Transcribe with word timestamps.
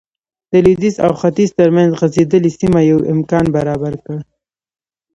د 0.51 0.53
لوېدیځ 0.65 0.95
او 1.05 1.11
ختیځ 1.19 1.49
ترمنځ 1.59 1.89
غځېدلې 1.99 2.51
سیمه 2.59 2.81
یو 2.91 2.99
امکان 3.13 3.45
برابر 3.55 3.93
کړ. 4.05 4.17